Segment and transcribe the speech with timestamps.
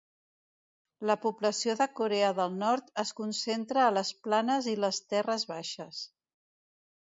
[1.09, 6.03] La població de Corea del Nord es concentra a les planes i les terres baixes.